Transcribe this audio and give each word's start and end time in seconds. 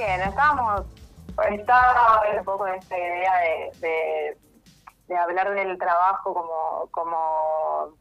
Bien, 0.00 0.22
estábamos, 0.22 0.86
estaba 1.50 2.22
un 2.34 2.42
poco 2.42 2.66
en 2.66 2.76
esta 2.76 2.96
idea 2.96 3.32
de, 3.82 4.38
de, 5.08 5.14
hablar 5.14 5.52
del 5.52 5.76
trabajo 5.76 6.32
como, 6.32 6.88
como, 6.90 7.94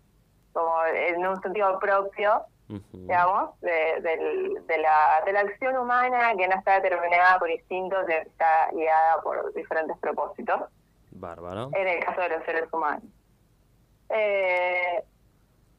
como 0.54 0.86
en 0.86 1.27
un 1.27 1.41
sentido 1.41 1.77
propio, 1.77 2.46
digamos, 2.93 3.59
de, 3.59 4.00
de, 4.01 4.77
la, 4.77 5.23
de 5.25 5.33
la 5.33 5.41
acción 5.41 5.75
humana 5.75 6.33
que 6.38 6.47
no 6.47 6.55
está 6.55 6.79
determinada 6.79 7.38
por 7.38 7.50
instintos, 7.51 8.07
está 8.07 8.70
guiada 8.71 9.21
por 9.21 9.54
diferentes 9.54 9.97
propósitos. 9.97 10.61
Bárbaro. 11.11 11.70
En 11.73 11.86
el 11.86 12.00
caso 12.00 12.21
de 12.21 12.29
los 12.29 12.45
seres 12.45 12.71
humanos. 12.71 13.04
Eh, 14.07 15.04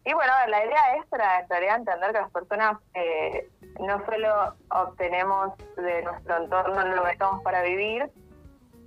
y 0.05 0.15
bueno, 0.15 0.33
la 0.49 0.65
idea 0.65 0.97
es 0.97 1.07
para 1.07 1.41
entender 1.41 2.13
que 2.13 2.21
las 2.21 2.31
personas 2.31 2.79
eh, 2.95 3.51
no 3.79 4.03
solo 4.07 4.55
obtenemos 4.71 5.53
de 5.77 6.03
nuestro 6.03 6.39
entorno 6.39 6.97
lo 6.97 7.05
que 7.05 7.13
estamos 7.13 7.43
para 7.43 7.63
vivir, 7.63 8.11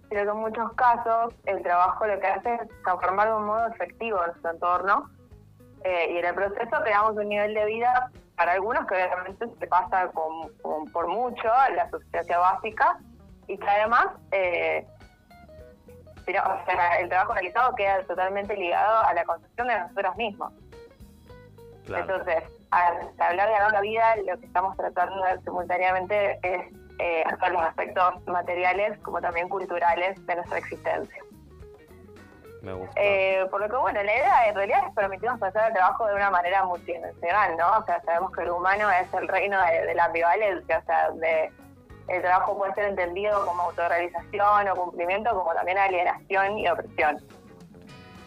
sino 0.10 0.24
que 0.24 0.30
en 0.30 0.38
muchos 0.38 0.74
casos 0.74 1.36
el 1.46 1.62
trabajo 1.62 2.08
lo 2.08 2.20
que 2.20 2.28
hace 2.28 2.56
es 2.56 2.62
transformar 2.84 3.28
de 3.28 3.36
un 3.36 3.46
modo 3.46 3.68
efectivo 3.68 4.26
nuestro 4.26 4.52
entorno 4.52 5.10
eh, 5.84 6.14
y 6.14 6.18
en 6.18 6.26
el 6.26 6.34
proceso 6.34 6.82
creamos 6.84 7.16
un 7.16 7.30
nivel 7.30 7.54
de 7.54 7.66
vida 7.66 8.12
para 8.36 8.54
algunos 8.54 8.88
que 8.88 8.96
obviamente 8.96 9.46
se 9.60 9.68
pasa 9.68 10.08
con, 10.08 10.52
por 10.92 11.08
mucho 11.08 11.48
la 11.76 11.90
subsistencia 11.92 12.40
básica 12.40 12.98
y 13.48 13.58
que 13.58 13.70
además 13.70 14.08
eh, 14.32 14.88
el 16.26 17.10
trabajo 17.10 17.34
realizado 17.34 17.76
queda 17.76 18.04
totalmente 18.04 18.56
ligado 18.56 19.06
a 19.06 19.14
la 19.14 19.24
construcción 19.26 19.68
de 19.68 19.80
nosotros 19.80 20.16
mismos. 20.16 20.54
Entonces, 21.88 22.44
al 22.72 23.12
hablar 23.20 23.50
de 23.50 23.72
la 23.72 23.82
vida, 23.82 24.16
lo 24.26 24.40
que 24.40 24.46
estamos 24.46 24.76
tratando 24.78 25.24
de 25.24 25.42
simultáneamente 25.42 26.40
es 26.44 26.74
eh, 27.00 27.24
los 27.52 27.62
aspectos 27.62 28.26
materiales 28.28 28.98
como 29.00 29.20
también 29.20 29.50
culturales 29.50 30.26
de 30.26 30.36
nuestra 30.36 30.58
existencia. 30.58 31.24
Me 32.62 32.74
gusta. 32.74 32.94
Eh, 32.96 33.46
por 33.52 33.60
lo 33.60 33.68
que, 33.68 33.76
bueno, 33.76 34.02
la 34.02 34.16
idea 34.16 34.48
en 34.48 34.56
realidad 34.56 34.88
es 34.88 34.94
permitirnos 34.94 35.42
hacer 35.44 35.64
el 35.68 35.74
trabajo 35.74 36.08
de 36.08 36.16
una 36.16 36.30
manera 36.30 36.64
multidimensional, 36.64 37.58
¿no? 37.58 37.80
O 37.80 37.84
sea, 37.84 38.02
sabemos 38.04 38.32
que 38.32 38.44
el 38.44 38.52
humano 38.52 38.90
es 38.90 39.14
el 39.14 39.28
reino 39.28 39.60
de, 39.62 39.94
la 39.94 40.06
ambivalencia, 40.06 40.80
o 40.80 40.86
sea, 40.86 41.12
de, 41.12 41.52
el 42.08 42.22
trabajo 42.22 42.58
puede 42.58 42.74
ser 42.74 42.86
entendido 42.86 43.46
como 43.46 43.64
autorrealización 43.64 44.70
o 44.70 44.76
cumplimiento, 44.76 45.36
como 45.36 45.54
también 45.54 45.78
alienación 45.78 46.58
y 46.58 46.70
opresión. 46.70 47.18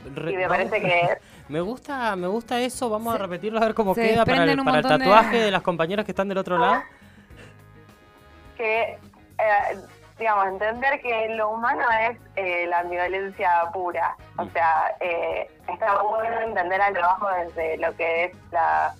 y 0.04 0.36
me 0.36 0.48
parece 0.48 0.82
que 0.82 1.18
Me 1.48 1.60
gusta, 1.60 2.16
me 2.16 2.26
gusta 2.26 2.60
eso, 2.60 2.90
vamos 2.90 3.14
a 3.14 3.18
repetirlo 3.18 3.58
a 3.58 3.66
ver 3.66 3.74
cómo 3.74 3.94
queda 3.94 4.24
para 4.24 4.44
el, 4.44 4.82
tatuaje 4.82 5.42
de... 5.42 5.50
las 5.52 5.62
compañeras 5.62 6.04
que 6.04 6.12
están 6.12 6.28
del 6.28 6.38
otro 6.38 6.58
lado. 6.58 6.82
Que, 8.56 8.82
eh, 8.82 9.78
digamos, 10.18 10.46
entender 10.48 11.00
que 11.00 11.28
lo 11.36 11.50
humano 11.50 11.84
es 12.00 12.18
eh, 12.34 12.66
la 12.66 12.82
violencia 12.82 13.70
pura. 13.72 14.16
O 14.38 14.44
mm. 14.44 14.52
sea, 14.52 14.96
eh, 15.00 15.48
está 15.72 16.02
bueno 16.02 16.40
entender 16.40 16.80
al 16.80 16.94
trabajo 16.94 17.28
desde 17.44 17.76
lo 17.78 17.94
que 17.96 18.24
es 18.24 18.36
la 18.50 18.94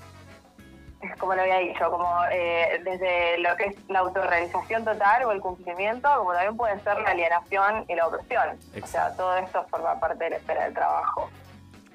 como 1.18 1.34
lo 1.34 1.42
había 1.42 1.58
dicho, 1.58 1.90
como 1.90 2.08
eh, 2.32 2.80
desde 2.84 3.38
lo 3.38 3.54
que 3.56 3.66
es 3.66 3.76
la 3.88 4.00
autorrealización 4.00 4.84
total 4.84 5.24
o 5.24 5.32
el 5.32 5.40
cumplimiento, 5.40 6.08
como 6.16 6.32
también 6.32 6.56
puede 6.56 6.80
ser 6.80 6.98
la 7.00 7.10
alienación 7.10 7.84
y 7.88 7.94
la 7.94 8.08
opresión. 8.08 8.58
O 8.82 8.86
sea, 8.86 9.14
todo 9.14 9.36
esto 9.36 9.64
forma 9.68 9.98
parte 10.00 10.24
de 10.24 10.30
la 10.30 10.36
esfera 10.36 10.64
del 10.64 10.74
trabajo. 10.74 11.30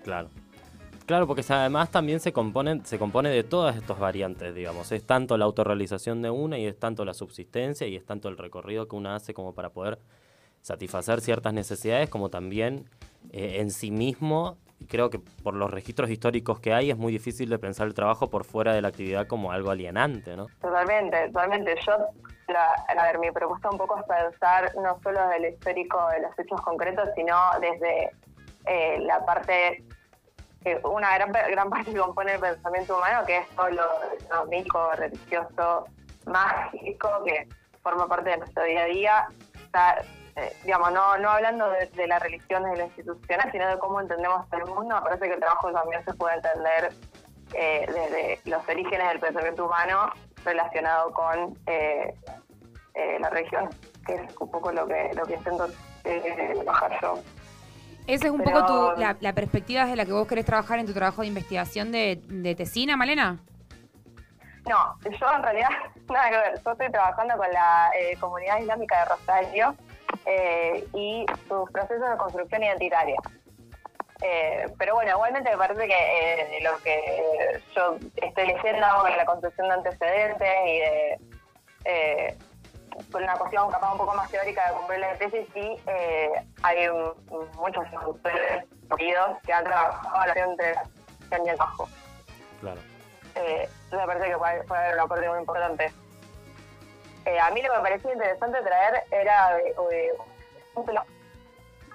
Claro. 0.04 0.30
Claro, 1.12 1.28
porque 1.28 1.44
además 1.50 1.92
también 1.92 2.22
se 2.22 2.31
compone, 2.31 2.86
se 2.86 2.98
compone 2.98 3.28
de 3.28 3.44
todas 3.44 3.76
estas 3.76 4.00
variantes, 4.00 4.56
digamos. 4.56 4.94
Es 4.94 5.06
tanto 5.06 5.38
la 5.38 5.44
autorrealización 5.44 6.22
de 6.22 6.30
una 6.30 6.58
y 6.58 6.66
es 6.66 6.80
tanto 6.80 7.03
la 7.03 7.13
subsistencia 7.13 7.86
y 7.86 7.97
es 7.97 8.06
tanto 8.06 8.30
el 8.30 8.38
recorrido 8.38 8.88
que 8.88 8.96
una 8.96 9.16
hace 9.16 9.34
como 9.34 9.53
para 9.53 9.72
poder 9.72 10.00
satisfacer 10.62 11.19
ciertas 11.19 11.53
necesidades, 11.53 12.09
como 12.09 12.30
también 12.30 12.86
eh, 13.34 13.58
en 13.59 13.72
sí 13.72 13.91
mismo. 13.91 14.56
Creo 14.88 15.09
que 15.09 15.19
por 15.19 15.53
los 15.53 15.69
registros 15.69 16.09
históricos 16.09 16.62
que 16.62 16.74
hay 16.74 16.91
es 16.91 16.97
muy 16.97 17.12
difícil 17.12 17.50
de 17.50 17.59
pensar 17.59 17.88
el 17.88 17.94
trabajo 17.94 18.30
por 18.30 18.46
fuera 18.46 18.74
de 18.74 18.81
la 18.81 18.88
actividad 18.88 19.28
como 19.28 19.52
algo 19.52 19.69
alienante, 19.69 20.38
¿no? 20.38 20.47
Totalmente, 20.62 21.25
totalmente. 21.28 21.75
Yo, 21.86 21.94
a 22.56 23.03
ver, 23.03 23.19
mi 23.19 23.31
propuesta 23.31 23.69
un 23.69 23.78
poco 23.78 24.00
es 24.00 24.06
pensar 24.06 24.74
no 24.78 24.97
solo 25.03 25.19
desde 25.28 25.46
el 25.46 25.53
histórico 25.56 26.07
de 26.07 26.22
los 26.22 26.40
hechos 26.40 26.62
concretos, 26.62 27.09
sino 27.18 27.36
desde 27.59 28.12
eh, 28.66 28.97
la 29.02 29.25
parte 29.25 29.84
una 30.84 31.16
gran, 31.16 31.32
gran 31.32 31.70
parte 31.70 31.92
que 31.92 31.98
compone 31.98 32.34
el 32.34 32.40
pensamiento 32.40 32.98
humano, 32.98 33.26
que 33.26 33.38
es 33.38 33.50
todo 33.50 33.70
lo, 33.70 34.46
místico, 34.48 34.92
religioso, 34.94 35.86
mágico, 36.26 37.24
que 37.26 37.48
forma 37.82 38.08
parte 38.08 38.30
de 38.30 38.38
nuestro 38.38 38.64
día 38.64 38.84
a 38.84 38.86
día. 38.86 39.28
Eh, 40.36 40.56
digamos, 40.64 40.94
no, 40.94 41.18
no 41.18 41.30
hablando 41.30 41.70
de, 41.70 42.08
la 42.08 42.20
religión 42.20 42.64
desde 42.64 42.78
la 42.78 42.86
institucional, 42.86 43.52
sino 43.52 43.68
de 43.68 43.78
cómo 43.80 44.00
entendemos 44.00 44.46
el 44.54 44.66
mundo, 44.66 44.96
me 44.96 45.02
parece 45.02 45.28
que 45.28 45.34
el 45.34 45.40
trabajo 45.40 45.72
también 45.74 46.06
se 46.06 46.14
puede 46.14 46.36
entender 46.36 46.94
eh, 47.54 47.86
desde 47.88 48.40
los 48.50 48.68
orígenes 48.68 49.10
del 49.10 49.20
pensamiento 49.20 49.66
humano 49.66 50.10
relacionado 50.46 51.12
con 51.12 51.58
eh, 51.66 52.16
la 53.20 53.30
religión, 53.30 53.70
que 54.06 54.16
es 54.16 54.38
un 54.40 54.50
poco 54.50 54.72
lo 54.72 54.88
que, 54.88 55.12
lo 55.16 55.26
que 55.26 55.34
intento 55.34 55.68
bajar 56.66 56.98
yo. 57.02 57.20
Esa 58.07 58.28
es 58.28 58.31
un 58.31 58.41
poco 58.41 58.66
tu, 58.66 59.01
la, 59.01 59.34
perspectiva 59.34 59.84
desde 59.84 59.95
la 59.95 60.06
que 60.06 60.12
vos 60.12 60.28
querés 60.28 60.45
trabajar 60.45 60.79
en 60.79 60.85
tu 60.85 60.94
trabajo 60.94 61.22
de 61.22 61.28
investigación 61.28 61.91
de, 61.91 62.22
de 62.28 62.56
Tesina, 62.56 62.97
Malena. 62.97 63.39
No, 64.67 64.95
yo 65.03 65.31
en 65.35 65.44
realidad, 65.44 65.69
nada 66.09 66.29
que 66.29 66.38
ver. 66.38 66.62
Yo 66.63 66.72
estoy 66.72 66.91
trabajando 66.91 67.38
con 67.38 67.51
la 67.51 67.91
eh, 67.97 68.17
comunidad 68.19 68.59
islámica 68.59 69.00
de 69.00 69.06
Rosario 69.06 69.75
eh, 70.25 70.88
y 70.94 71.25
sus 71.47 71.69
procesos 71.72 72.09
de 72.09 72.17
construcción 72.17 72.63
identitaria. 72.63 73.17
Eh, 74.23 74.68
pero 74.78 74.94
bueno, 74.94 75.12
igualmente 75.12 75.50
me 75.50 75.57
parece 75.57 75.88
que 75.88 76.59
lo 76.62 76.78
que 76.83 77.59
yo 77.75 77.97
estoy 78.18 78.47
leyendo 78.47 78.88
con 79.01 79.18
la 79.18 79.25
construcción 79.25 79.68
de 79.68 79.73
antecedentes 79.73 80.50
y 80.68 80.79
de 80.79 82.38
con 83.12 83.24
una 83.24 83.38
cuestión 83.38 83.69
capaz 83.72 83.91
un 83.91 83.97
poco 83.97 84.13
más 84.16 84.29
teórica 84.29 84.68
de 84.68 84.75
cumplir 84.75 85.00
la 85.00 85.18
tesis, 85.18 85.47
sí 85.53 85.78
eh, 85.88 86.31
hay 86.63 86.88
muchos 87.57 87.85
autores 87.94 88.66
que 88.97 89.53
han 89.53 89.63
trabajado 89.63 90.25
la 90.28 90.34
relación 90.34 90.52
entre 90.52 90.74
la 90.74 91.46
y 91.46 91.50
el 91.50 91.56
bajo. 91.57 91.90
Claro. 92.59 92.81
Eh, 93.35 93.69
me 93.91 94.06
parece 94.06 94.30
que 94.30 94.38
puede, 94.38 94.63
haber 94.69 94.94
una 94.96 95.07
parte 95.07 95.30
muy 95.30 95.40
importante. 95.40 95.91
Eh, 97.25 97.40
a 97.40 97.51
mí 97.51 97.62
lo 97.62 97.69
que 97.69 97.78
me 97.78 97.84
parecía 97.84 98.13
interesante 98.13 98.62
traer 98.62 99.03
era 99.12 99.59
eh, 99.59 99.75
un 100.75 100.85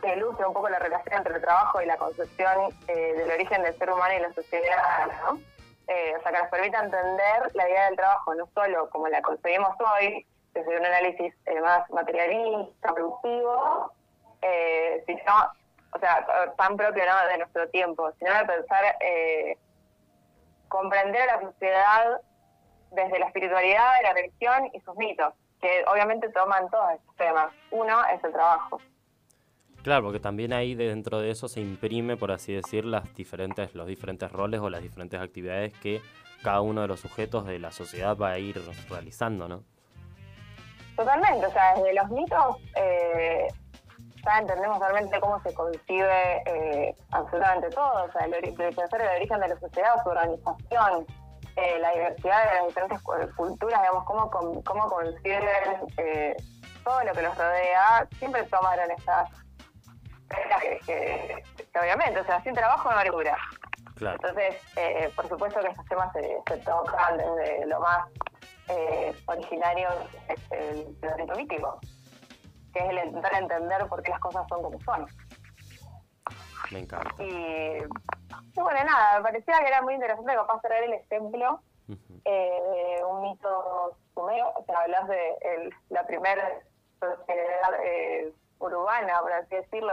que 0.01 0.15
ilustre 0.15 0.47
un 0.47 0.53
poco 0.53 0.69
la 0.69 0.79
relación 0.79 1.17
entre 1.17 1.35
el 1.35 1.41
trabajo 1.41 1.81
y 1.81 1.87
la 1.87 1.97
concepción 1.97 2.71
del 2.87 3.31
origen 3.31 3.63
del 3.63 3.77
ser 3.79 3.91
humano 3.91 4.15
y 4.15 4.21
la 4.21 4.33
sociedad, 4.35 5.07
¿no? 5.25 5.33
o 5.33 6.23
sea, 6.23 6.33
que 6.33 6.39
nos 6.39 6.51
permita 6.51 6.85
entender 6.85 7.51
la 7.55 7.69
idea 7.69 7.87
del 7.87 7.97
trabajo 7.97 8.35
no 8.35 8.47
solo 8.55 8.91
como 8.91 9.09
la 9.09 9.23
concebimos 9.23 9.75
hoy, 9.81 10.27
desde 10.57 10.79
un 10.79 10.87
análisis 10.87 11.35
eh, 11.45 11.61
más 11.61 11.89
materialista, 11.91 12.95
productivo, 12.95 13.93
eh, 14.41 15.05
sino, 15.07 15.35
o 15.93 15.99
sea, 15.99 16.27
tan 16.57 16.77
propio 16.77 17.05
de 17.05 17.39
nuestro 17.39 17.69
tiempo, 17.69 18.11
sino 18.19 18.33
de 18.33 18.45
pensar, 18.47 18.85
eh, 19.01 19.59
comprender 20.69 21.29
a 21.29 21.37
la 21.37 21.43
sociedad 21.43 22.21
desde 22.91 23.19
la 23.19 23.27
espiritualidad, 23.27 23.91
la 24.03 24.15
religión 24.15 24.71
y 24.73 24.81
sus 24.81 24.97
mitos, 24.97 25.35
que 25.61 25.85
obviamente 25.93 26.29
toman 26.31 26.71
todos 26.71 26.93
estos 26.93 27.17
temas. 27.17 27.53
Uno 27.71 28.03
es 28.07 28.25
el 28.25 28.33
trabajo. 28.33 28.81
Claro, 29.83 30.05
porque 30.05 30.21
también 30.21 30.53
ahí 30.53 30.75
dentro 30.75 31.21
de 31.21 31.31
eso 31.31 31.49
se 31.49 31.61
imprime, 31.61 32.17
por 32.17 32.33
así 32.33 32.55
decir, 32.55 32.85
las 32.85 33.15
diferentes, 33.15 33.75
los 33.75 33.87
diferentes 33.87 34.33
roles 34.33 34.61
o 34.61 34.71
las 34.71 34.83
diferentes 34.83 35.21
actividades 35.21 35.73
que 35.79 36.01
cada 36.43 36.61
uno 36.63 36.81
de 36.81 36.89
los 36.89 37.01
sujetos 37.01 37.45
de 37.47 37.59
la 37.59 37.71
sociedad 37.71 38.17
va 38.17 38.31
a 38.31 38.39
ir 38.39 38.61
realizando, 38.89 39.49
¿no? 39.49 39.65
Totalmente, 40.97 41.47
o 41.47 41.51
sea, 41.53 41.75
desde 41.75 41.93
los 41.93 42.09
mitos 42.11 42.57
eh, 42.75 43.49
ya 44.25 44.39
entendemos 44.39 44.79
realmente 44.79 45.21
cómo 45.21 45.41
se 45.43 45.53
concibe 45.53 46.43
eh, 46.47 46.95
absolutamente 47.11 47.69
todo, 47.69 48.05
o 48.05 48.13
sea, 48.13 48.25
el, 48.25 48.35
el, 48.35 48.55
pensar 48.55 49.03
el 49.03 49.17
origen 49.17 49.41
de 49.41 49.49
la 49.49 49.61
sociedad, 49.61 50.03
su 50.03 50.09
organización, 50.09 51.07
eh, 51.57 51.79
la 51.81 51.93
diversidad 51.93 52.49
de 52.49 52.55
las 52.55 52.67
diferentes 52.69 53.03
culturas, 53.37 53.81
digamos, 53.83 54.05
cómo, 54.05 54.31
cómo 54.65 54.89
conciben 54.89 55.45
todo 56.83 57.05
lo 57.05 57.13
que 57.13 57.23
los 57.23 57.37
rodea, 57.37 58.09
siempre 58.19 58.43
tomaron 58.45 58.91
esas 58.91 59.31
que, 60.61 60.79
que, 60.87 61.43
que, 61.73 61.79
obviamente, 61.79 62.21
o 62.21 62.25
sea, 62.25 62.43
sin 62.43 62.55
trabajo 62.55 62.91
no 62.91 62.99
hay 62.99 63.11
cultura. 63.11 63.37
Entonces, 64.01 64.57
por 65.15 65.29
supuesto 65.29 65.61
que 65.61 65.69
estos 65.69 65.87
temas 65.87 66.13
se, 66.13 66.39
se 66.49 66.57
tocan 66.59 67.17
desde 67.17 67.67
lo 67.67 67.81
más 67.81 68.07
eh, 68.69 69.15
originarios 69.27 69.95
del 70.51 70.97
pensamiento 71.01 71.37
mítico, 71.37 71.81
que 72.73 72.81
es 72.81 72.89
el 72.91 73.07
intentar 73.07 73.35
entender 73.35 73.87
por 73.89 74.03
qué 74.03 74.11
las 74.11 74.21
cosas 74.21 74.47
son 74.49 74.63
como 74.63 74.81
son. 74.83 75.07
Me 76.71 76.81
encanta. 76.81 77.23
Y, 77.23 77.79
bueno, 78.55 78.85
nada, 78.85 79.19
me 79.19 79.23
parecía 79.23 79.59
que 79.61 79.69
era 79.69 79.83
muy 79.83 79.95
interesante 79.95 80.35
capaz 80.35 80.61
traer 80.61 80.85
el 80.85 80.95
ejemplo 80.95 81.61
eh, 82.25 82.97
de 82.99 83.05
un 83.05 83.23
mito 83.23 83.97
Sumerio, 84.15 84.51
o 84.57 84.65
sea, 84.65 84.81
hablas 84.81 85.07
de 85.09 85.37
el, 85.43 85.75
la 85.91 86.05
primera 86.07 86.61
sociedad 86.99 87.85
eh, 87.85 88.33
urbana, 88.59 89.21
por 89.21 89.33
así 89.33 89.55
decirlo, 89.55 89.93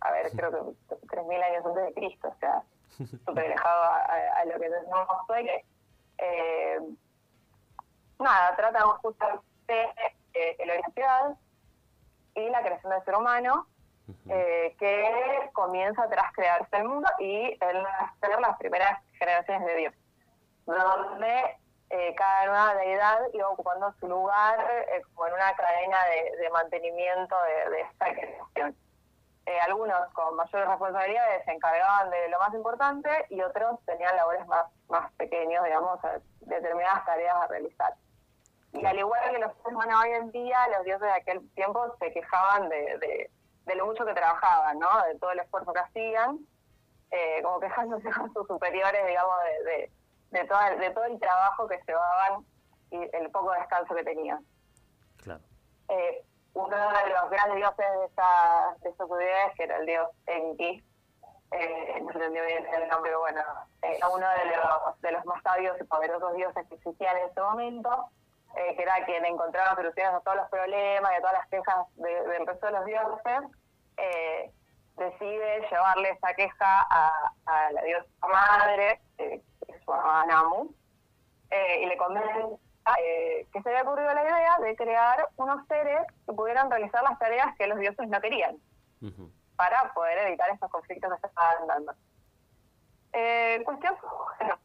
a 0.00 0.10
ver, 0.12 0.30
creo 0.36 0.50
que 0.50 0.96
3.000 1.08 1.42
años 1.42 1.66
antes 1.66 1.84
de 1.86 1.94
Cristo, 1.94 2.28
o 2.28 2.38
sea, 2.38 2.62
súper 3.26 3.46
alejado 3.46 3.84
a, 3.84 4.44
lo 4.44 4.60
que 4.60 4.70
tenemos 4.70 5.08
hoy, 5.28 5.44
que 5.44 5.64
eh, 6.18 6.78
nada, 8.24 8.56
tratan 8.56 8.88
justamente 9.02 9.44
eh, 10.34 10.56
la 10.66 10.72
orientación 10.72 11.38
y 12.34 12.48
la 12.50 12.62
creación 12.62 12.92
del 12.92 13.04
ser 13.04 13.14
humano, 13.14 13.66
eh, 14.28 14.74
que 14.78 15.50
comienza 15.52 16.08
tras 16.08 16.32
crearse 16.32 16.76
el 16.76 16.84
mundo 16.84 17.08
y 17.20 17.56
el 17.60 17.82
nacer 17.82 18.40
las 18.40 18.58
primeras 18.58 19.00
generaciones 19.18 19.66
de 19.66 19.76
Dios, 19.76 19.94
donde 20.66 21.56
eh, 21.96 22.14
cada 22.16 22.46
nueva 22.46 22.74
deidad 22.74 23.20
iba 23.32 23.48
ocupando 23.48 23.94
su 24.00 24.08
lugar 24.08 24.58
eh, 24.88 25.02
como 25.14 25.28
en 25.28 25.34
una 25.34 25.54
cadena 25.54 25.98
de, 26.40 26.50
mantenimiento 26.50 27.36
de, 27.70 27.80
esta 27.82 28.12
creación. 28.12 28.76
Eh, 29.46 29.60
algunos 29.60 30.12
con 30.12 30.34
mayores 30.34 30.68
responsabilidades 30.68 31.44
se 31.44 31.52
encargaban 31.52 32.10
de 32.10 32.28
lo 32.30 32.38
más 32.38 32.52
importante 32.54 33.10
y 33.28 33.40
otros 33.42 33.78
tenían 33.84 34.16
labores 34.16 34.44
más, 34.48 34.66
más 34.88 35.12
pequeños, 35.12 35.62
digamos, 35.64 36.00
determinadas 36.40 37.04
tareas 37.04 37.36
a 37.36 37.46
realizar. 37.46 37.94
Y 38.74 38.84
al 38.84 38.98
igual 38.98 39.30
que 39.30 39.38
los 39.38 39.52
seres 39.56 39.72
humanos 39.72 40.02
hoy 40.02 40.10
en 40.10 40.30
día, 40.32 40.58
los 40.76 40.84
dioses 40.84 41.08
de 41.08 41.12
aquel 41.12 41.50
tiempo 41.54 41.96
se 41.98 42.12
quejaban 42.12 42.68
de, 42.68 43.30
de, 43.66 43.74
lo 43.74 43.86
mucho 43.86 44.04
que 44.04 44.12
trabajaban, 44.12 44.78
¿no? 44.78 44.88
De 45.04 45.18
todo 45.18 45.30
el 45.32 45.38
esfuerzo 45.38 45.72
que 45.72 45.80
hacían, 45.80 46.38
como 47.42 47.60
quejándose 47.60 48.10
con 48.10 48.32
sus 48.32 48.46
superiores, 48.46 49.06
digamos, 49.06 49.34
de 49.64 49.90
de, 50.34 50.44
todo 50.44 50.58
de 50.78 50.90
todo 50.90 51.04
el 51.04 51.18
trabajo 51.18 51.68
que 51.68 51.80
llevaban 51.86 52.44
y 52.90 53.16
el 53.16 53.30
poco 53.30 53.52
descanso 53.52 53.94
que 53.94 54.04
tenían. 54.04 54.44
Claro. 55.22 55.40
Eh, 55.88 56.24
uno 56.54 56.76
de 56.76 57.10
los 57.10 57.30
grandes 57.30 57.56
dioses 57.56 57.86
de 57.98 58.04
esta, 58.06 58.76
de 58.82 59.52
que 59.56 59.62
era 59.64 59.76
el 59.78 59.86
dios 59.86 60.08
Enki, 60.26 60.84
eh, 61.52 62.00
no 62.02 62.10
entendí 62.10 62.40
bien 62.40 62.66
el 62.66 62.88
nombre, 62.88 63.10
pero 63.10 63.20
bueno, 63.20 63.40
eh, 63.82 63.98
uno 64.12 64.26
de 64.28 64.56
los, 64.56 65.00
de 65.00 65.12
los 65.12 65.24
más 65.24 65.42
sabios 65.42 65.76
y 65.80 65.84
poderosos 65.84 66.34
dioses 66.34 66.66
que 66.68 66.74
existían 66.74 67.16
en 67.16 67.28
ese 67.28 67.40
momento, 67.40 68.08
eh, 68.56 68.76
que 68.76 68.82
era 68.82 69.04
quien 69.04 69.24
encontraba 69.24 69.74
soluciones 69.74 70.14
a 70.14 70.20
todos 70.20 70.36
los 70.36 70.48
problemas 70.48 71.12
y 71.12 71.16
a 71.16 71.20
todas 71.20 71.34
las 71.34 71.48
quejas 71.48 71.86
del 71.96 72.46
resto 72.46 72.66
de 72.66 72.72
los 72.72 72.84
dioses, 72.84 73.40
decide 74.96 75.66
llevarle 75.70 76.10
esa 76.10 76.34
queja 76.34 76.86
a, 76.88 77.32
a 77.46 77.72
la 77.72 77.82
diosa 77.82 78.08
madre, 78.22 79.00
su 79.84 79.92
Namu, 79.92 80.72
eh, 81.50 81.82
y 81.82 81.86
le 81.86 81.96
convence 81.96 82.58
eh, 83.00 83.46
que 83.52 83.62
se 83.62 83.68
había 83.68 83.82
ocurrido 83.82 84.12
la 84.12 84.22
idea 84.22 84.58
de 84.58 84.76
crear 84.76 85.28
unos 85.36 85.66
seres 85.68 86.06
que 86.26 86.32
pudieran 86.32 86.70
realizar 86.70 87.02
las 87.02 87.18
tareas 87.18 87.56
que 87.56 87.66
los 87.66 87.78
dioses 87.78 88.08
no 88.08 88.20
querían, 88.20 88.56
para 89.56 89.92
poder 89.94 90.18
evitar 90.26 90.50
esos 90.50 90.70
conflictos 90.70 91.12
que 91.12 91.20
se 91.20 91.26
estaban 91.26 91.66
dando. 91.66 91.92
Eh, 93.12 93.62
cuestión, 93.64 93.96
bueno, 94.38 94.58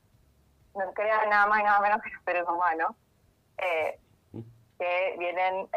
no 0.75 0.94
crean 0.94 1.30
nada 1.30 1.47
más 1.47 1.59
y 1.59 1.63
nada 1.63 1.80
menos 1.81 2.01
que 2.01 2.09
los 2.09 2.24
seres 2.24 2.44
humanos, 2.47 2.95
eh, 3.61 4.00
que 4.77 5.15
vienen 5.19 5.67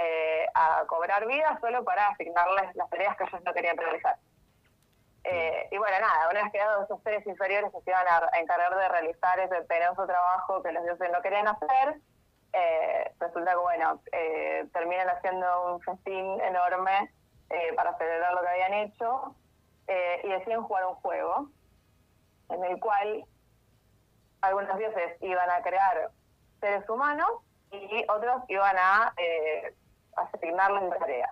a 0.54 0.84
cobrar 0.86 1.26
vida 1.26 1.58
solo 1.60 1.84
para 1.84 2.08
asignarles 2.08 2.74
las 2.76 2.88
tareas 2.88 3.16
que 3.16 3.24
ellos 3.24 3.42
no 3.44 3.52
querían 3.52 3.76
realizar. 3.76 4.16
Eh, 5.24 5.68
y 5.70 5.78
bueno, 5.78 5.96
nada, 6.00 6.28
una 6.30 6.42
vez 6.42 6.50
creados 6.50 6.84
esos 6.84 7.00
seres 7.02 7.24
inferiores 7.26 7.70
se 7.70 7.90
iban 7.90 8.06
a, 8.08 8.38
encargar 8.38 8.76
de 8.76 8.88
realizar 8.88 9.38
ese 9.38 9.62
penoso 9.62 10.04
trabajo 10.04 10.62
que 10.62 10.72
los 10.72 10.82
dioses 10.82 11.10
no 11.12 11.22
querían 11.22 11.46
hacer, 11.46 12.00
eh, 12.52 13.12
resulta 13.20 13.52
que, 13.52 13.56
bueno, 13.56 14.00
eh, 14.10 14.66
terminan 14.72 15.08
haciendo 15.08 15.74
un 15.74 15.80
festín 15.80 16.40
enorme 16.40 17.10
para 17.76 17.94
celebrar 17.98 18.32
lo 18.32 18.40
que 18.40 18.48
habían 18.48 18.72
hecho 18.72 19.36
y 20.24 20.28
deciden 20.28 20.62
jugar 20.62 20.86
un 20.86 20.94
juego 20.94 21.48
en 22.48 22.64
el 22.64 22.80
cual 22.80 23.26
algunos 24.40 24.78
dioses 24.78 25.18
iban 25.20 25.50
a 25.50 25.60
crear 25.60 26.10
seres 26.60 26.88
humanos 26.88 27.28
y 27.72 28.04
otros 28.08 28.42
iban 28.48 28.76
a 28.78 29.12
asignarles 30.16 30.98
tareas 30.98 31.30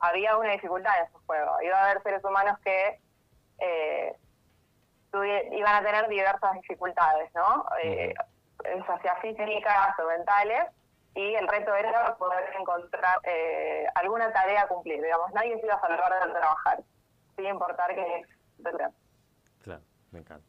había 0.00 0.36
una 0.36 0.52
dificultad 0.52 0.92
en 0.98 1.06
ese 1.06 1.18
juego. 1.26 1.60
Iba 1.62 1.78
a 1.78 1.90
haber 1.90 2.02
seres 2.02 2.24
humanos 2.24 2.58
que 2.64 2.98
eh, 3.58 4.16
iban 5.52 5.74
a 5.74 5.84
tener 5.84 6.08
diversas 6.08 6.54
dificultades, 6.54 7.30
¿no? 7.34 7.66
Eh, 7.82 8.14
hacia 8.88 9.16
físicas 9.16 9.98
o 9.98 10.06
mentales, 10.06 10.66
y 11.14 11.34
el 11.34 11.48
reto 11.48 11.74
era 11.74 12.14
poder 12.16 12.54
encontrar 12.58 13.18
eh, 13.24 13.86
alguna 13.94 14.32
tarea 14.32 14.62
a 14.62 14.68
cumplir. 14.68 15.02
Digamos, 15.02 15.32
nadie 15.32 15.58
se 15.58 15.66
iba 15.66 15.74
a 15.74 15.80
salvar 15.80 16.26
de 16.26 16.32
trabajar, 16.32 16.80
sin 17.36 17.46
importar 17.46 17.94
que... 17.94 18.24
Claro, 19.62 19.82
me 20.12 20.20
encanta. 20.20 20.46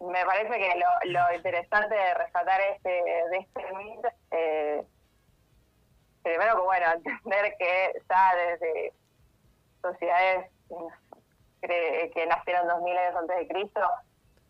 Me 0.00 0.24
parece 0.24 0.58
que 0.58 0.78
lo, 0.78 1.12
lo 1.12 1.34
interesante 1.34 1.94
de 1.94 2.14
rescatar 2.14 2.60
este, 2.60 2.90
de 2.90 3.38
este 3.38 3.72
mito 3.72 4.08
eh, 4.34 4.84
primero 6.22 6.56
que 6.56 6.62
bueno, 6.62 6.86
entender 6.94 7.56
que 7.58 8.02
ya 8.08 8.32
desde 8.36 8.92
sociedades 9.82 10.50
que 11.62 12.26
nacieron 12.26 12.68
dos 12.68 12.82
mil 12.82 12.96
años 12.96 13.16
antes 13.16 13.36
de 13.38 13.48
Cristo, 13.48 13.80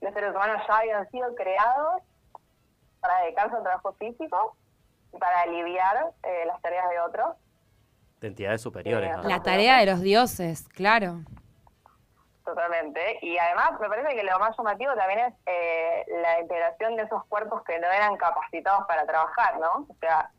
los 0.01 0.13
seres 0.13 0.35
humanos 0.35 0.63
ya 0.69 0.77
habían 0.77 1.11
sido 1.11 1.35
creados 1.35 2.03
para 3.01 3.23
dedicarse 3.23 3.57
al 3.57 3.63
trabajo 3.63 3.93
físico 3.95 4.57
y 5.13 5.19
para 5.19 5.43
aliviar 5.43 6.13
eh, 6.23 6.45
las 6.47 6.61
tareas 6.61 6.89
de 6.91 7.01
otros. 7.01 7.37
De 8.21 8.29
entidades 8.29 8.63
superiores. 8.63 9.11
Eh, 9.11 9.29
la 9.29 9.43
tarea 9.43 9.79
de 9.79 9.87
los 9.87 10.01
dioses, 10.01 10.69
claro. 10.69 11.23
Totalmente. 12.45 13.19
Y 13.23 13.39
además 13.39 13.81
me 13.81 13.89
parece 13.89 14.15
que 14.15 14.23
lo 14.23 14.39
más 14.39 14.55
llamativo 14.57 14.95
también 14.95 15.21
es 15.21 15.35
eh, 15.47 16.05
la 16.23 16.41
integración 16.41 16.95
de 16.97 17.05
esos 17.05 17.25
cuerpos 17.27 17.65
que 17.65 17.79
no 17.79 17.87
eran 17.91 18.17
capacitados 18.17 18.87
para 18.87 19.07
trabajar, 19.07 19.59
¿no? 19.59 19.87
O 19.89 19.97
sea, 19.99 20.31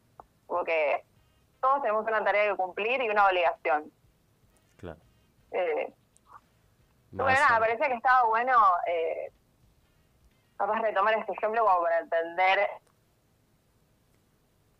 como 0.45 0.63
que 0.63 1.03
todos 1.59 1.81
tenemos 1.81 2.05
una 2.05 2.23
tarea 2.23 2.51
que 2.51 2.57
cumplir 2.57 3.01
y 3.01 3.09
una 3.09 3.25
obligación. 3.25 3.91
Claro. 4.77 4.99
Eh, 5.51 5.91
bueno, 7.11 7.31
nada, 7.31 7.59
parecía 7.59 7.87
que 7.87 7.95
estaba 7.95 8.27
bueno 8.27 8.53
eh, 8.85 9.31
capaz 10.57 10.81
retomar 10.81 11.17
este 11.17 11.31
ejemplo 11.31 11.65
como 11.65 11.81
para 11.81 11.99
entender, 11.99 12.69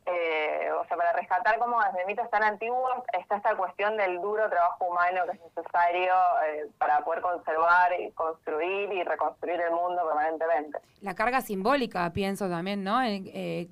eh, 0.06 0.70
o 0.80 0.86
sea, 0.88 0.98
para 0.98 1.14
rescatar 1.14 1.58
cómo 1.60 1.78
desde 1.84 2.06
mitos 2.06 2.30
tan 2.30 2.44
antiguos 2.44 2.92
está 3.20 3.38
esta 3.38 3.56
cuestión 3.56 3.98
del 3.98 4.22
duro 4.22 4.50
trabajo 4.50 4.86
humano 4.86 5.22
que 5.26 5.38
es 5.38 5.44
necesario 5.44 6.14
eh, 6.46 6.68
para 6.78 7.04
poder 7.04 7.22
conservar 7.22 7.92
y 8.00 8.12
construir 8.12 8.92
y 8.94 9.04
reconstruir 9.04 9.60
el 9.62 9.72
mundo 9.72 10.06
permanentemente. 10.06 10.80
La 11.02 11.16
carga 11.16 11.42
simbólica, 11.42 12.12
pienso 12.14 12.50
también, 12.50 12.84
¿no? 12.84 13.02
Eh, 13.04 13.70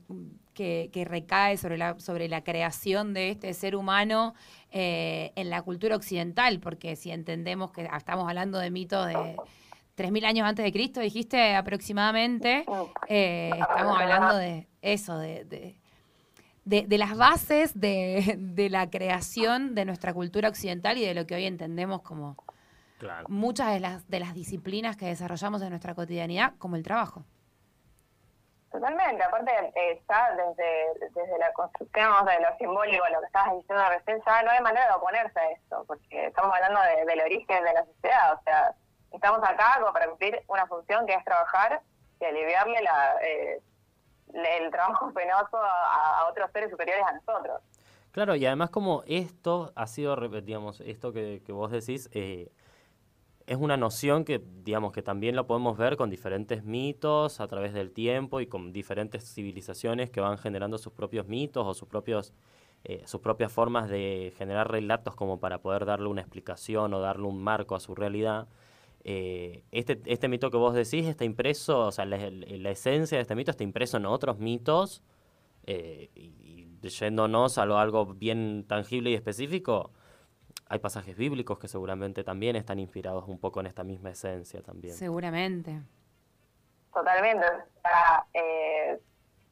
que, 0.53 1.05
recae 1.07 1.57
sobre 1.57 1.77
la, 1.77 1.99
sobre 1.99 2.29
la 2.29 2.43
creación 2.43 3.13
de 3.13 3.31
este 3.31 3.53
ser 3.53 3.75
humano 3.75 4.33
eh, 4.71 5.31
en 5.35 5.49
la 5.49 5.61
cultura 5.61 5.95
occidental, 5.95 6.59
porque 6.59 6.95
si 6.95 7.11
entendemos 7.11 7.71
que 7.71 7.89
estamos 7.95 8.27
hablando 8.27 8.59
de 8.59 8.71
mitos 8.71 9.07
de 9.07 9.13
3.000 9.97 10.25
años 10.25 10.47
antes 10.47 10.63
de 10.63 10.71
Cristo, 10.71 10.99
dijiste 10.99 11.55
aproximadamente, 11.55 12.65
eh, 13.07 13.51
estamos 13.53 13.99
hablando 13.99 14.37
de 14.37 14.67
eso, 14.81 15.17
de, 15.17 15.45
de, 15.45 15.77
las 16.65 17.17
bases 17.17 17.79
de, 17.79 18.35
de, 18.37 18.69
la 18.69 18.89
creación 18.89 19.75
de 19.75 19.85
nuestra 19.85 20.13
cultura 20.13 20.49
occidental 20.49 20.97
y 20.97 21.05
de 21.05 21.13
lo 21.13 21.25
que 21.27 21.35
hoy 21.35 21.45
entendemos 21.45 22.01
como 22.01 22.37
muchas 23.27 23.73
de 23.73 23.79
las, 23.79 24.07
de 24.09 24.19
las 24.19 24.33
disciplinas 24.33 24.97
que 24.97 25.05
desarrollamos 25.05 25.61
en 25.61 25.69
nuestra 25.69 25.93
cotidianidad, 25.93 26.53
como 26.57 26.75
el 26.75 26.83
trabajo. 26.83 27.23
Totalmente, 28.71 29.21
aparte 29.21 29.51
está 29.91 30.35
desde, 30.35 31.09
desde 31.13 31.37
la 31.37 31.53
construcción 31.53 32.25
de 32.25 32.39
lo 32.41 32.57
simbólico, 32.57 33.05
lo 33.09 33.19
que 33.19 33.25
estabas 33.27 33.53
diciendo 33.55 33.83
recién, 33.89 34.19
ya 34.25 34.41
no 34.41 34.49
hay 34.49 34.61
manera 34.61 34.87
de 34.87 34.93
oponerse 34.93 35.39
a 35.39 35.51
esto, 35.51 35.83
porque 35.85 36.27
estamos 36.27 36.55
hablando 36.55 36.79
del 37.05 37.21
origen 37.21 37.63
de 37.63 37.73
la 37.73 37.85
sociedad, 37.85 38.33
o 38.33 38.41
sea, 38.43 38.73
estamos 39.11 39.47
acá 39.47 39.77
como 39.79 39.93
para 39.93 40.07
cumplir 40.07 40.41
una 40.47 40.65
función 40.65 41.05
que 41.05 41.13
es 41.13 41.23
trabajar 41.23 41.81
y 42.19 42.25
aliviarle 42.25 42.81
la, 42.81 43.15
eh, 43.21 43.61
el 44.33 44.71
trabajo 44.71 45.11
penoso 45.13 45.57
a, 45.57 46.27
otros 46.29 46.51
seres 46.51 46.71
superiores 46.71 47.03
a 47.05 47.13
nosotros. 47.13 47.61
Claro, 48.11 48.35
y 48.35 48.45
además 48.45 48.69
como 48.69 49.03
esto 49.07 49.71
ha 49.75 49.87
sido, 49.87 50.15
digamos, 50.41 50.81
esto 50.81 51.13
que, 51.13 51.41
vos 51.49 51.71
decís, 51.71 52.09
eh, 52.13 52.51
es 53.47 53.57
una 53.57 53.75
noción 53.75 54.23
que, 54.23 54.41
digamos, 54.63 54.93
que 54.93 55.01
también 55.01 55.35
lo 55.35 55.47
podemos 55.47 55.77
ver 55.77 55.97
con 55.97 56.09
diferentes 56.09 56.63
mitos 56.63 57.39
a 57.39 57.47
través 57.47 57.73
del 57.73 57.91
tiempo 57.91 58.39
y 58.39 58.47
con 58.47 58.71
diferentes 58.71 59.33
civilizaciones 59.33 60.11
que 60.11 60.21
van 60.21 60.37
generando 60.37 60.77
sus 60.77 60.93
propios 60.93 61.27
mitos 61.27 61.65
o 61.65 61.73
sus 61.73 61.87
propios 61.87 62.33
eh, 62.85 63.01
sus 63.05 63.21
propias 63.21 63.51
formas 63.51 63.87
de 63.87 64.33
generar 64.37 64.69
relatos 64.69 65.15
como 65.15 65.39
para 65.39 65.59
poder 65.59 65.85
darle 65.85 66.09
una 66.09 66.19
explicación 66.19 66.93
o 66.93 66.99
darle 66.99 67.27
un 67.27 67.41
marco 67.41 67.75
a 67.75 67.79
su 67.79 67.95
realidad. 67.95 68.49
Eh, 69.05 69.63
este, 69.71 70.01
este 70.05 70.27
mito 70.29 70.49
que 70.49 70.57
vos 70.57 70.73
decís 70.73 71.05
está 71.07 71.25
impreso, 71.25 71.87
o 71.87 71.91
sea, 71.91 72.05
la, 72.05 72.17
esencia 72.69 73.17
de 73.17 73.21
este 73.23 73.35
mito 73.35 73.51
está 73.51 73.63
impreso 73.63 73.97
en 73.97 74.05
otros 74.05 74.39
mitos 74.39 75.03
Eh, 75.65 76.09
y, 76.15 76.77
y 76.83 76.89
yéndonos 76.89 77.57
a 77.57 77.65
lo, 77.65 77.77
algo 77.77 78.05
bien 78.05 78.65
tangible 78.67 79.09
y 79.11 79.13
específico, 79.13 79.91
hay 80.67 80.79
pasajes 80.79 81.15
bíblicos 81.15 81.59
que 81.59 81.67
seguramente 81.67 82.23
también 82.23 82.55
están 82.55 82.79
inspirados 82.79 83.27
un 83.27 83.39
poco 83.39 83.59
en 83.59 83.67
esta 83.67 83.83
misma 83.83 84.09
esencia 84.09 84.61
también. 84.61 84.95
Seguramente. 84.95 85.81
Totalmente. 86.93 87.45
Está, 87.75 88.25
eh, 88.33 88.99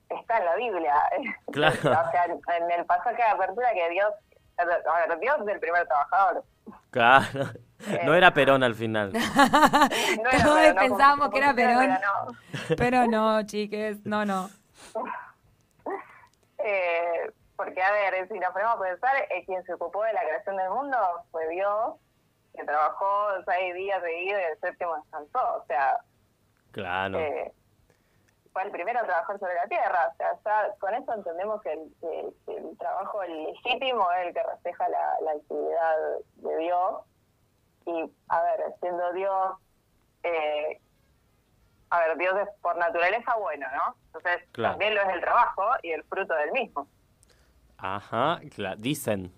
está 0.09 0.37
en 0.37 0.45
la 0.45 0.55
Biblia. 0.55 0.95
Claro. 1.51 1.75
o 1.75 2.11
sea, 2.11 2.25
en 2.25 2.71
el 2.71 2.85
pasaje 2.85 3.17
de 3.17 3.29
apertura 3.29 3.73
que 3.73 3.89
Dios, 3.89 4.13
Dios 5.19 5.37
es 5.41 5.47
el 5.47 5.59
primer 5.59 5.87
trabajador. 5.87 6.43
Claro. 6.91 7.45
No 8.05 8.13
era 8.13 8.33
Perón 8.33 8.63
al 8.63 8.75
final. 8.75 9.11
No 10.23 10.29
era 10.29 10.43
Todos 10.43 10.59
Perón, 10.59 10.75
pensábamos 10.75 11.17
como- 11.19 11.31
que 11.31 11.37
era 11.39 11.53
Perón. 11.53 11.89
no. 11.89 12.75
Pero 12.77 13.07
no, 13.07 13.43
chiques, 13.43 14.05
no, 14.05 14.25
no. 14.25 14.49
Eh, 16.63 17.31
porque, 17.55 17.81
a 17.81 17.91
ver, 17.91 18.27
si 18.27 18.37
nos 18.39 18.51
ponemos 18.51 18.75
a 18.75 18.79
pensar, 18.79 19.15
eh, 19.29 19.43
quien 19.45 19.63
se 19.65 19.73
ocupó 19.73 20.03
de 20.03 20.13
la 20.13 20.21
creación 20.21 20.57
del 20.57 20.69
mundo 20.69 20.97
fue 21.31 21.47
Dios, 21.49 21.95
que 22.55 22.63
trabajó 22.63 23.27
seis 23.47 23.73
días 23.73 24.01
seguidos 24.01 24.41
y 24.41 24.43
el 24.51 24.59
séptimo 24.59 24.95
descansó. 24.97 25.55
O 25.57 25.65
sea, 25.67 25.97
Claro. 26.71 27.17
eh, 27.19 27.51
fue 28.61 28.65
el 28.67 28.71
primero 28.71 28.99
en 28.99 29.05
trabajar 29.05 29.39
sobre 29.39 29.55
la 29.55 29.67
tierra. 29.67 30.11
O 30.13 30.15
sea, 30.17 30.33
ya 30.43 30.75
con 30.79 30.93
eso 30.93 31.13
entendemos 31.13 31.61
que 31.61 31.73
el, 31.73 31.91
que- 31.99 32.29
que 32.45 32.57
el 32.57 32.77
trabajo 32.77 33.23
legítimo 33.23 34.11
es 34.13 34.27
el 34.27 34.33
que 34.33 34.43
refleja 34.43 34.89
la, 34.89 35.15
la 35.25 35.31
actividad 35.31 35.95
de 36.35 36.57
Dios. 36.57 37.01
Y, 37.85 38.11
a 38.29 38.41
ver, 38.43 38.59
siendo 38.79 39.11
Dios, 39.13 39.55
eh, 40.23 40.79
a 41.89 41.99
ver, 42.01 42.17
Dios 42.17 42.35
es 42.41 42.47
por 42.61 42.77
naturaleza 42.77 43.35
bueno, 43.37 43.67
¿no? 43.75 43.95
Entonces, 44.07 44.47
Claro. 44.51 44.73
también 44.73 44.95
lo 44.95 45.01
es 45.01 45.09
el 45.09 45.21
trabajo 45.21 45.63
y 45.81 45.91
el 45.91 46.03
fruto 46.03 46.33
del 46.35 46.51
mismo. 46.51 46.87
Ajá, 47.77 48.39
dicen. 48.77 49.33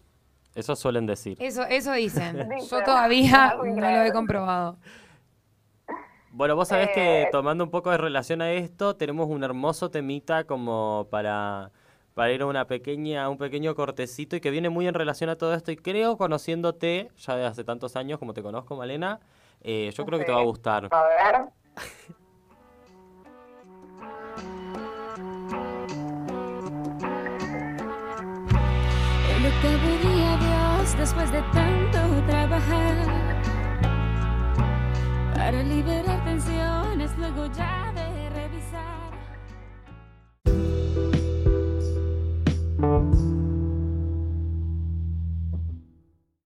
Eso 0.56 0.76
suelen 0.76 1.08
decir. 1.08 1.36
Eso, 1.42 1.64
eso 1.64 1.94
dicen. 1.94 2.48
Dicen. 2.50 2.68
Yo 2.80 2.84
todavía 2.84 3.56
no 3.64 3.64
lo 3.92 4.04
he 4.04 4.12
comprobado. 4.12 4.78
Bueno, 6.36 6.56
vos 6.56 6.68
sabés 6.68 6.90
que 6.96 7.22
Eh, 7.22 7.30
tomando 7.32 7.64
un 7.64 7.70
poco 7.70 7.92
de 7.92 7.98
relación 7.98 8.42
a 8.42 8.52
esto, 8.52 8.96
tenemos 8.96 9.30
un 9.30 9.44
hermoso 9.44 9.92
temita 9.92 10.46
como 10.46 11.06
para, 11.12 11.70
para 12.16 12.32
ir 12.32 12.42
a 12.42 12.48
una 12.48 12.66
pequeña, 12.66 13.30
un 13.30 13.38
pequeño 13.38 13.76
cortecito 13.76 14.36
y 14.36 14.42
que 14.42 14.50
viene 14.50 14.70
muy 14.70 14.88
en 14.88 14.96
relación 14.96 15.30
a 15.30 15.36
todo 15.36 15.54
esto. 15.54 15.72
Y 15.72 15.76
creo, 15.78 16.18
conociéndote 16.18 17.12
ya 17.18 17.36
de 17.36 17.46
hace 17.46 17.64
tantos 17.64 17.96
años 17.96 18.18
como 18.18 18.34
te 18.34 18.42
conozco, 18.42 18.76
Malena, 18.76 19.20
eh, 19.62 19.92
yo 19.96 20.06
creo 20.08 20.18
que 20.18 20.26
te 20.26 20.32
va 20.32 20.40
a 20.40 20.44
gustar. 20.44 20.90
A 20.92 21.04
ver. 21.04 21.36
El 29.30 29.46
octavo 29.46 29.88
día 30.02 30.38
Dios, 30.38 30.98
después 30.98 31.32
de 31.32 31.42
tanto 31.54 32.26
trabajar, 32.26 32.96
para 35.36 35.62
liberar 35.62 36.23
tensiones, 36.34 37.12
luego 37.20 37.46
ya 37.56 37.83